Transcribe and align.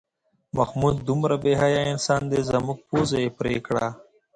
محمود 0.57 0.95
دومره 1.07 1.35
بې 1.43 1.53
حیا 1.61 1.81
انسان 1.93 2.21
دی 2.31 2.39
زموږ 2.49 2.77
پوزه 2.87 3.17
یې 3.23 3.29
پرې 3.37 3.55
کړه. 3.67 3.87